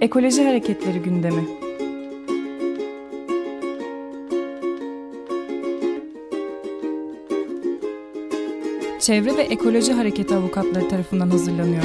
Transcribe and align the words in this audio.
Ekoloji 0.00 0.44
Hareketleri 0.44 0.98
gündemi. 0.98 1.44
Çevre 9.00 9.36
ve 9.36 9.42
Ekoloji 9.42 9.92
Hareketi 9.92 10.34
avukatları 10.34 10.88
tarafından 10.88 11.30
hazırlanıyor. 11.30 11.82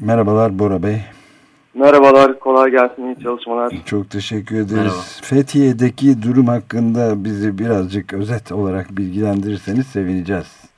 Merhabalar 0.00 0.58
Bora 0.58 0.82
Bey. 0.82 1.15
Merhabalar, 1.78 2.38
kolay 2.38 2.70
gelsin, 2.70 3.04
iyi 3.06 3.22
çalışmalar. 3.22 3.72
Çok 3.86 4.10
teşekkür 4.10 4.56
ederiz. 4.56 4.72
Merhaba. 4.72 5.00
Fethiye'deki 5.22 6.22
durum 6.22 6.46
hakkında 6.46 7.24
bizi 7.24 7.58
birazcık 7.58 8.12
özet 8.12 8.52
olarak 8.52 8.86
bilgilendirirseniz 8.90 9.86
sevineceğiz. 9.86 10.70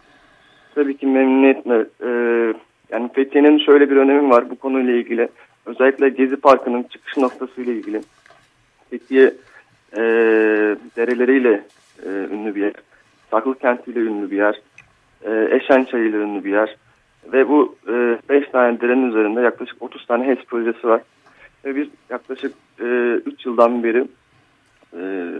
Tabii 0.74 0.96
ki 0.96 1.06
memnuniyetle. 1.06 1.86
Ee, 2.02 2.54
yani 2.90 3.10
Fethiye'nin 3.12 3.58
şöyle 3.58 3.90
bir 3.90 3.96
önemi 3.96 4.30
var 4.30 4.50
bu 4.50 4.56
konuyla 4.56 4.92
ilgili. 4.92 5.28
Özellikle 5.66 6.08
Gezi 6.08 6.36
Parkı'nın 6.36 6.82
çıkış 6.82 7.16
noktası 7.16 7.60
ile 7.60 7.72
ilgili. 7.72 8.00
Fethiye 8.90 9.34
e, 9.92 10.00
dereleriyle 10.96 11.64
e, 12.06 12.08
ünlü 12.08 12.54
bir 12.54 12.60
yer. 12.60 12.72
Saklı 13.30 13.58
kentiyle 13.58 14.00
ünlü 14.00 14.30
bir 14.30 14.36
yer. 14.36 14.60
E, 15.22 15.56
Eşen 15.56 15.82
ile 15.82 16.16
ünlü 16.16 16.44
bir 16.44 16.50
yer. 16.50 16.76
Ve 17.32 17.48
bu 17.48 17.76
5 18.28 18.42
e, 18.42 18.50
tane 18.50 18.80
derenin 18.80 19.10
üzerinde 19.10 19.40
yaklaşık 19.40 19.82
30 19.82 20.06
tane 20.06 20.26
HES 20.26 20.44
projesi 20.44 20.88
var. 20.88 21.02
Ve 21.64 21.76
biz 21.76 21.88
yaklaşık 22.10 22.54
3 22.78 23.46
e, 23.46 23.48
yıldan 23.48 23.84
beri 23.84 24.04
e, 24.96 25.32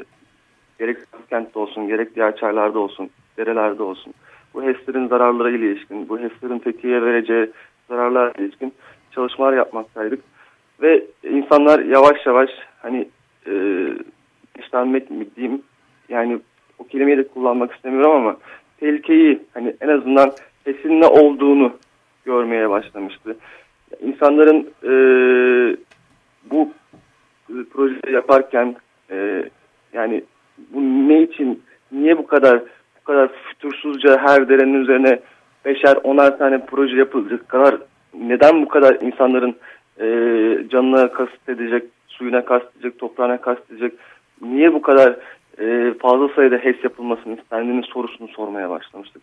gerek 0.78 0.98
kentte 1.30 1.58
olsun 1.58 1.88
gerek 1.88 2.14
diğer 2.14 2.36
çaylarda 2.36 2.78
olsun, 2.78 3.10
derelerde 3.36 3.82
olsun 3.82 4.14
bu 4.54 4.62
HES'lerin 4.62 5.08
zararları 5.08 5.56
ile 5.56 5.66
ilişkin, 5.72 6.08
bu 6.08 6.18
HES'lerin 6.18 6.58
Fethiye'ye 6.58 7.02
vereceği 7.02 7.50
zararlar 7.88 8.34
ile 8.34 8.44
ilişkin 8.44 8.74
çalışmalar 9.10 9.52
yapmaktaydık. 9.52 10.20
Ve 10.82 11.04
insanlar 11.22 11.78
yavaş 11.78 12.26
yavaş 12.26 12.50
hani 12.82 13.08
e, 13.46 13.52
işlenmek 14.58 15.10
mi 15.10 15.26
diyeyim 15.36 15.62
yani 16.08 16.38
o 16.78 16.84
kelimeyi 16.84 17.18
de 17.18 17.28
kullanmak 17.28 17.72
istemiyorum 17.72 18.10
ama 18.10 18.36
tehlikeyi 18.80 19.42
hani 19.54 19.76
en 19.80 19.88
azından 19.88 20.32
HES'in 20.68 21.00
ne 21.00 21.06
olduğunu 21.06 21.72
görmeye 22.24 22.70
başlamıştı. 22.70 23.36
İnsanların 24.00 24.70
e, 24.84 24.92
bu 26.50 26.72
e, 27.50 27.54
projeyi 27.72 28.12
yaparken 28.12 28.76
e, 29.10 29.44
yani 29.92 30.24
bu 30.70 30.80
ne 30.80 31.22
için, 31.22 31.62
niye 31.92 32.18
bu 32.18 32.26
kadar 32.26 32.60
bu 33.00 33.04
kadar 33.04 33.28
fütursuzca 33.28 34.18
her 34.18 34.48
derenin 34.48 34.82
üzerine 34.82 35.18
beşer, 35.64 35.96
onar 36.02 36.38
tane 36.38 36.66
proje 36.66 36.96
yapılacak 36.96 37.48
kadar 37.48 37.76
neden 38.14 38.62
bu 38.62 38.68
kadar 38.68 38.96
insanların 39.00 39.56
e, 40.00 40.06
canına 40.68 41.12
kast 41.12 41.48
edecek, 41.48 41.84
suyuna 42.08 42.44
kast 42.44 42.66
edecek, 42.76 42.98
toprağına 42.98 43.40
kast 43.40 43.70
edecek, 43.70 43.92
niye 44.42 44.74
bu 44.74 44.82
kadar 44.82 45.16
e, 45.60 45.94
fazla 45.98 46.28
sayıda 46.28 46.56
HES 46.56 46.84
yapılmasını 46.84 47.36
istendiğini 47.36 47.82
sorusunu 47.82 48.28
sormaya 48.28 48.70
başlamıştık. 48.70 49.22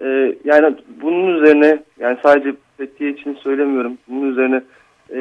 E, 0.00 0.34
yani 0.44 0.76
bunun 1.02 1.36
üzerine 1.36 1.78
yani 1.98 2.18
sadece 2.22 2.52
Fethiye 2.76 3.10
için 3.10 3.34
söylemiyorum. 3.34 3.98
Bunun 4.08 4.30
üzerine 4.30 4.62
e, 5.14 5.20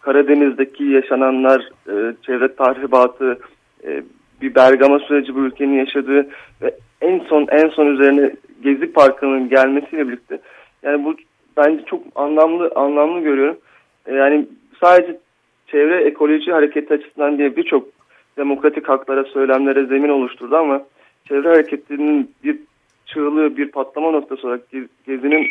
Karadeniz'deki 0.00 0.84
yaşananlar, 0.84 1.68
e, 1.88 2.14
çevre 2.22 2.54
tahribatı, 2.54 3.38
e, 3.84 4.02
bir 4.42 4.54
Bergama 4.54 4.98
süreci 4.98 5.34
bu 5.34 5.40
ülkenin 5.40 5.78
yaşadığı 5.78 6.28
ve 6.62 6.74
en 7.00 7.18
son 7.18 7.46
en 7.50 7.68
son 7.68 7.86
üzerine 7.86 8.34
Gezi 8.62 8.92
Parkı'nın 8.92 9.48
gelmesiyle 9.48 10.08
birlikte 10.08 10.38
yani 10.82 11.04
bu 11.04 11.14
bence 11.56 11.84
çok 11.84 12.02
anlamlı 12.14 12.72
anlamlı 12.74 13.20
görüyorum. 13.20 13.58
E, 14.06 14.14
yani 14.14 14.46
sadece 14.80 15.18
çevre 15.66 16.04
ekoloji 16.04 16.52
hareketi 16.52 16.94
açısından 16.94 17.38
diye 17.38 17.56
birçok 17.56 17.88
demokratik 18.36 18.88
haklara, 18.88 19.24
söylemlere 19.24 19.86
zemin 19.86 20.08
oluşturdu 20.08 20.56
ama 20.56 20.82
çevre 21.28 21.48
hareketinin 21.48 22.30
bir 22.44 22.58
çığlığı 23.06 23.56
bir 23.56 23.70
patlama 23.70 24.10
noktası 24.10 24.46
olarak 24.46 24.62
gezinin 25.06 25.48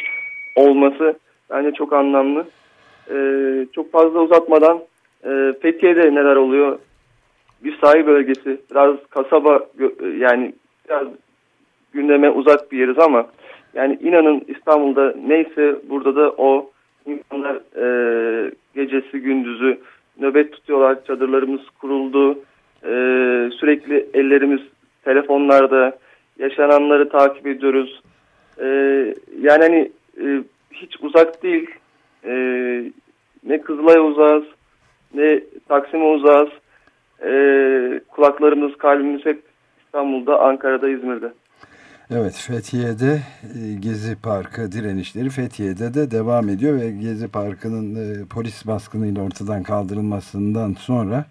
olması 0.56 1.20
bence 1.50 1.72
çok 1.72 1.94
anlamlı. 1.94 2.46
Ee, 3.12 3.66
çok 3.74 3.92
fazla 3.92 4.20
uzatmadan 4.20 4.80
e, 5.24 5.54
Fethiye'de 5.62 6.16
neler 6.16 6.36
oluyor? 6.36 6.80
Bir 7.64 7.78
sahil 7.78 8.08
bölgesi, 8.08 8.62
biraz 8.72 8.96
kasaba 9.10 9.60
yani 10.18 10.54
biraz 10.90 11.08
gündeme 11.94 12.30
uzak 12.30 12.72
bir 12.72 12.80
yeriz 12.80 13.00
ama 13.00 13.28
yani 13.74 14.00
inanın 14.02 14.44
İstanbul'da 14.48 15.14
neyse 15.28 15.76
burada 15.90 16.16
da 16.16 16.32
o 16.38 16.72
insanlar 17.06 17.56
e, 17.56 18.52
gecesi 18.76 19.20
gündüzü 19.20 19.78
nöbet 20.20 20.54
tutuyorlar, 20.54 21.06
çadırlarımız 21.06 21.70
kuruldu, 21.82 22.40
e, 22.84 22.90
sürekli 23.60 24.10
ellerimiz 24.14 24.62
telefonlarda, 25.04 25.98
yaşananları 26.40 27.10
takip 27.10 27.48
ediyoruz. 27.48 28.02
E, 28.60 28.66
yani 29.42 29.64
hani 29.64 29.92
e, 30.22 30.44
hiç 30.72 30.96
uzak 31.02 31.44
değil. 31.44 31.70
E, 32.24 32.34
ne 33.44 33.62
Kızılay'a 33.62 34.02
uzağız, 34.02 34.44
ne 35.14 35.42
Taksim'e 35.68 36.06
uzağız. 36.06 36.50
E, 37.24 37.32
kulaklarımız, 38.08 38.78
kalbimiz 38.78 39.26
hep 39.26 39.44
İstanbul'da, 39.86 40.40
Ankara'da, 40.40 40.90
İzmir'de. 40.90 41.34
Evet 42.12 42.34
Fethiye'de 42.48 43.20
e, 43.44 43.74
Gezi 43.80 44.22
Parkı 44.22 44.72
direnişleri 44.72 45.30
Fethiye'de 45.30 45.94
de 45.94 46.12
devam 46.12 46.50
ediyor 46.50 46.82
ve 46.82 46.92
Gezi 46.92 47.28
Parkı'nın 47.28 47.96
e, 47.96 48.26
polis 48.36 48.68
baskınıyla 48.68 49.24
ortadan 49.24 49.64
kaldırılmasından 49.64 50.74
sonra 50.74 51.26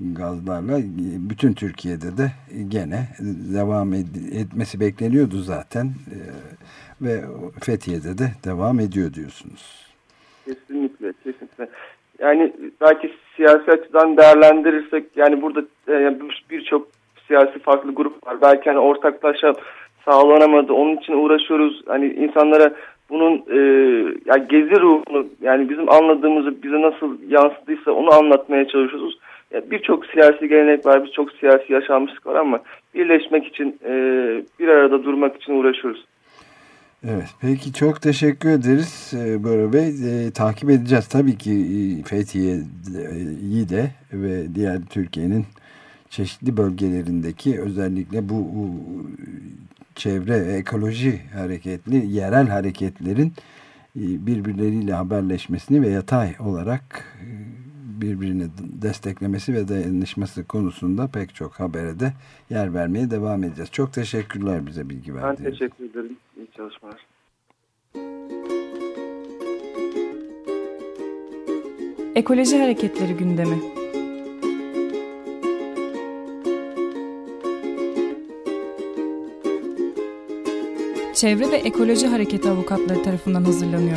gazlarla 0.00 0.76
bütün 1.30 1.52
Türkiye'de 1.52 2.16
de 2.16 2.32
gene 2.68 3.08
devam 3.54 3.94
etmesi 4.40 4.80
bekleniyordu 4.80 5.36
zaten 5.36 5.86
e, 5.86 6.18
ve 7.02 7.20
Fethiye'de 7.62 8.18
de 8.18 8.28
devam 8.44 8.80
ediyor 8.80 9.14
diyorsunuz. 9.14 9.86
Kesinlikle, 10.44 11.12
kesinlikle. 11.24 11.68
Yani 12.18 12.52
belki 12.80 13.12
siyasi 13.36 13.70
açıdan 13.70 14.16
değerlendirirsek 14.16 15.04
yani 15.16 15.42
burada 15.42 15.62
yani 15.88 16.18
birçok 16.50 16.88
siyasi 17.26 17.58
farklı 17.58 17.94
grup 17.94 18.26
var. 18.26 18.36
Belki 18.42 18.70
hani 18.70 18.78
ortaklaşa 18.78 19.54
sağlanamadı. 20.04 20.72
Onun 20.72 20.96
için 20.96 21.12
uğraşıyoruz. 21.12 21.82
Hani 21.86 22.06
insanlara 22.06 22.74
bunun 23.10 23.44
e, 23.50 23.58
ya 24.24 24.36
gezi 24.36 24.80
ruhunu 24.80 25.26
yani 25.40 25.70
bizim 25.70 25.92
anladığımızı 25.92 26.62
bize 26.62 26.82
nasıl 26.82 27.18
yansıdıysa 27.28 27.92
onu 27.92 28.14
anlatmaya 28.14 28.68
çalışıyoruz. 28.68 29.18
Birçok 29.70 30.06
siyasi 30.06 30.48
gelenek 30.48 30.86
var, 30.86 31.04
birçok 31.04 31.32
siyasi 31.32 31.72
yaşanmışlık 31.72 32.26
var 32.26 32.34
ama 32.34 32.60
birleşmek 32.94 33.46
için, 33.46 33.78
e, 33.84 33.92
bir 34.58 34.68
arada 34.68 35.04
durmak 35.04 35.36
için 35.36 35.52
uğraşıyoruz. 35.52 36.04
Evet, 37.08 37.28
peki 37.40 37.72
çok 37.72 38.02
teşekkür 38.02 38.48
ederiz 38.48 39.14
e, 39.16 39.44
Bora 39.44 39.72
Bey. 39.72 39.88
E, 39.88 40.30
takip 40.30 40.70
edeceğiz 40.70 41.08
tabii 41.08 41.38
ki 41.38 41.52
Fethiye'yi 42.06 43.68
de 43.68 43.90
ve 44.12 44.54
diğer 44.54 44.78
Türkiye'nin 44.90 45.44
çeşitli 46.10 46.56
bölgelerindeki 46.56 47.60
özellikle 47.60 48.28
bu 48.28 48.46
çevre 49.94 50.36
ekoloji 50.36 51.20
hareketli 51.34 52.06
yerel 52.06 52.48
hareketlerin 52.48 53.32
birbirleriyle 53.96 54.92
haberleşmesini 54.92 55.82
ve 55.82 55.88
yatay 55.88 56.34
olarak 56.40 57.16
birbirini 58.04 58.46
desteklemesi 58.82 59.54
ve 59.54 59.68
dayanışması 59.68 60.44
konusunda 60.44 61.06
pek 61.08 61.34
çok 61.34 61.52
habere 61.52 62.00
de 62.00 62.12
yer 62.50 62.74
vermeye 62.74 63.10
devam 63.10 63.44
edeceğiz. 63.44 63.70
Çok 63.70 63.92
teşekkürler 63.92 64.66
bize 64.66 64.88
bilgi 64.88 65.14
verdiğiniz 65.14 65.44
Ben 65.44 65.50
teşekkür 65.50 65.84
ederim. 65.84 66.16
İyi 66.36 66.48
çalışmalar. 66.56 67.06
Ekoloji 72.14 72.58
Hareketleri 72.58 73.16
gündemi. 73.16 73.58
Çevre 81.14 81.50
ve 81.50 81.56
Ekoloji 81.56 82.06
Hareketi 82.06 82.50
avukatları 82.50 83.02
tarafından 83.02 83.44
hazırlanıyor. 83.44 83.96